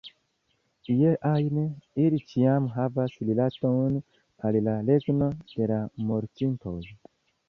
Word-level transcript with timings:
Iel 0.93 1.17
ajn, 1.33 1.57
ili 2.05 2.19
ĉiam 2.31 2.69
havas 2.77 3.13
rilaton 3.31 3.99
al 4.49 4.57
la 4.69 4.73
regno 4.89 5.29
de 5.53 5.69
la 5.73 5.79
mortintoj. 6.09 6.79